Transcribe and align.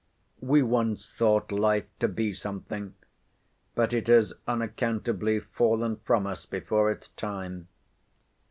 We 0.39 0.63
once 0.63 1.11
thought 1.11 1.51
life 1.51 1.85
to 1.99 2.07
be 2.07 2.33
something; 2.33 2.95
but 3.75 3.93
it 3.93 4.07
has 4.07 4.33
unaccountably 4.47 5.39
fallen 5.39 5.97
from 5.97 6.25
us 6.25 6.47
before 6.47 6.89
its 6.89 7.09
time. 7.09 7.67